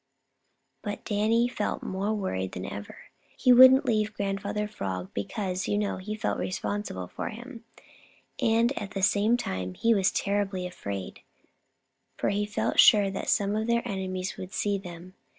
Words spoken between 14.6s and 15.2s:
them.